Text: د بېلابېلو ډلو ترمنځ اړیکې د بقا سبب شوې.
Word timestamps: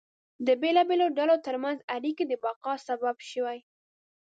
د 0.47 0.47
بېلابېلو 0.61 1.07
ډلو 1.17 1.35
ترمنځ 1.45 1.79
اړیکې 1.95 2.23
د 2.27 2.33
بقا 2.43 2.73
سبب 2.87 3.15
شوې. 3.29 3.57